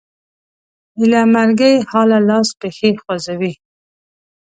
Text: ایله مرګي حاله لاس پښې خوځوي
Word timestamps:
ایله 0.99 1.21
مرګي 1.33 1.73
حاله 1.89 2.19
لاس 2.27 2.49
پښې 2.59 2.89
خوځوي 3.01 3.53